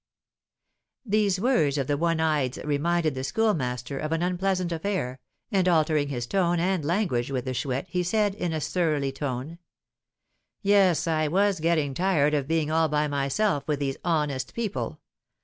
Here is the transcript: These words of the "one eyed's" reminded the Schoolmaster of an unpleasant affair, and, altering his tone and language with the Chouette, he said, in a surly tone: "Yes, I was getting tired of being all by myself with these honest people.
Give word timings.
These 1.05 1.39
words 1.39 1.77
of 1.77 1.85
the 1.85 1.95
"one 1.95 2.19
eyed's" 2.19 2.57
reminded 2.63 3.13
the 3.13 3.23
Schoolmaster 3.23 3.99
of 3.99 4.11
an 4.11 4.23
unpleasant 4.23 4.71
affair, 4.71 5.19
and, 5.51 5.67
altering 5.67 6.07
his 6.07 6.25
tone 6.25 6.59
and 6.59 6.83
language 6.83 7.29
with 7.29 7.45
the 7.45 7.53
Chouette, 7.53 7.85
he 7.87 8.01
said, 8.01 8.33
in 8.33 8.51
a 8.51 8.59
surly 8.59 9.11
tone: 9.11 9.59
"Yes, 10.63 11.05
I 11.05 11.27
was 11.27 11.59
getting 11.59 11.93
tired 11.93 12.33
of 12.33 12.47
being 12.47 12.71
all 12.71 12.87
by 12.89 13.07
myself 13.07 13.67
with 13.67 13.77
these 13.77 13.97
honest 14.03 14.55
people. 14.55 14.99